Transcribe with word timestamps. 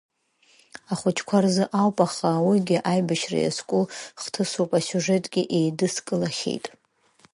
Ахәычқәа 0.91 1.37
рзы 1.43 1.65
ауп 1.81 1.97
аха, 2.05 2.31
уигьы 2.47 2.77
аибашьра 2.91 3.39
иазку 3.41 3.83
хҭысуп, 4.21 4.69
асиужетгьы 4.79 5.41
еидыскылахьеит. 5.57 6.65